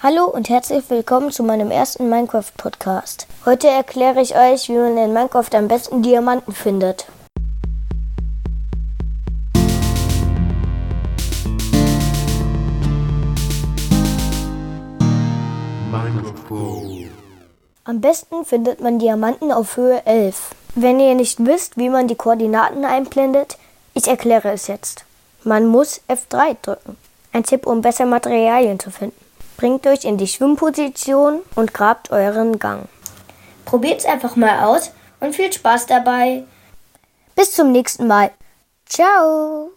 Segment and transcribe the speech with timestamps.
[0.00, 3.26] Hallo und herzlich willkommen zu meinem ersten Minecraft-Podcast.
[3.44, 7.06] Heute erkläre ich euch, wie man in Minecraft am besten Diamanten findet.
[17.82, 20.54] Am besten findet man Diamanten auf Höhe 11.
[20.76, 23.58] Wenn ihr nicht wisst, wie man die Koordinaten einblendet,
[23.94, 25.04] ich erkläre es jetzt.
[25.42, 26.96] Man muss F3 drücken.
[27.32, 29.27] Ein Tipp, um besser Materialien zu finden.
[29.58, 32.88] Bringt euch in die Schwimmposition und grabt euren Gang.
[33.64, 36.44] Probiert's einfach mal aus und viel Spaß dabei.
[37.34, 38.30] Bis zum nächsten Mal.
[38.86, 39.72] Ciao.